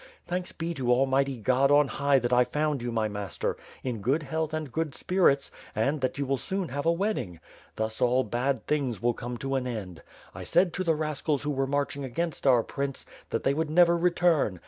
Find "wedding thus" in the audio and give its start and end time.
6.91-8.01